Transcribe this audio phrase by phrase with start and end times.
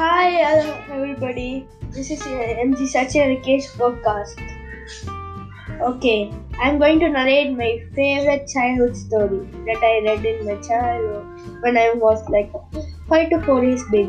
[0.00, 0.28] Hi,
[0.88, 1.68] everybody.
[1.94, 4.38] This is uh, MG Sachin Rakesh podcast.
[5.88, 11.26] Okay, I'm going to narrate my favorite childhood story that I read in my childhood
[11.64, 12.50] when I was like
[13.10, 14.08] five to four years big.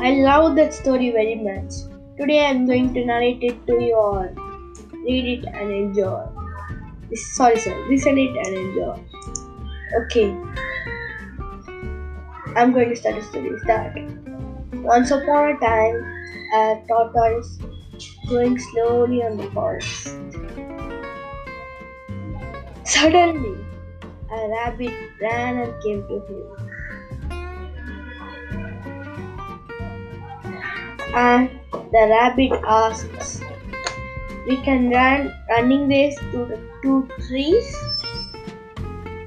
[0.00, 1.72] I love that story very much.
[2.18, 4.28] Today I'm going to narrate it to you all.
[5.04, 6.26] Read it and enjoy.
[7.38, 7.78] Sorry, sir.
[7.88, 8.98] Listen it and enjoy.
[10.02, 10.63] Okay.
[12.56, 13.58] I'm going to start the story.
[13.60, 13.98] Start.
[14.84, 15.96] Once upon a time,
[16.54, 17.58] a tortoise
[18.28, 20.14] going slowly on the forest.
[22.84, 23.58] Suddenly,
[24.30, 26.64] a rabbit ran and came to him.
[31.14, 33.40] And the rabbit asks,
[34.46, 37.76] We can run running race to the two trees?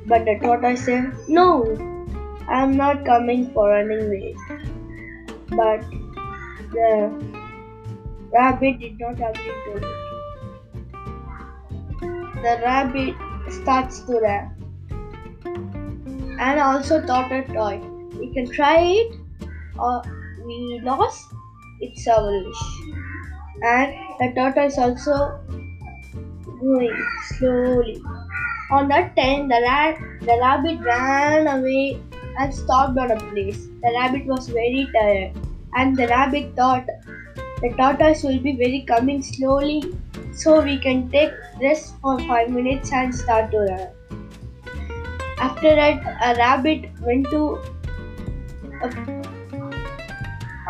[0.05, 1.63] But the tortoise said, No,
[2.49, 4.37] I am not coming for running race.
[5.49, 5.81] But
[6.71, 7.11] the
[8.33, 9.83] rabbit did not agree to it.
[12.41, 13.15] The rabbit
[13.49, 14.57] starts to run
[16.39, 17.79] and also thought a toy.
[18.19, 19.15] We can try it
[19.79, 20.01] or
[20.45, 21.33] we lost,
[21.81, 22.63] it's our wish.
[23.63, 25.39] And the tortoise also
[26.59, 27.05] going
[27.37, 28.01] slowly.
[28.69, 31.99] On that time, the, rat, the rabbit ran away
[32.37, 33.67] and stopped on a place.
[33.83, 35.31] The rabbit was very tired,
[35.75, 36.85] and the rabbit thought
[37.61, 39.83] the tortoise will be very coming slowly,
[40.33, 43.87] so we can take rest for five minutes and start to run.
[45.39, 47.59] After that, a rabbit went to
[48.83, 48.89] a,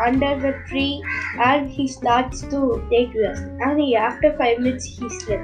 [0.06, 1.02] under the tree
[1.42, 3.42] and he starts to take rest.
[3.60, 5.42] And he, after five minutes, he slept.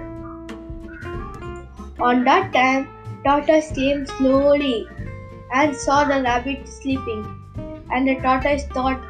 [2.01, 2.89] On that time,
[3.25, 4.87] tortoise came slowly
[5.53, 7.41] and saw the rabbit sleeping.
[7.91, 9.01] And the tortoise thought,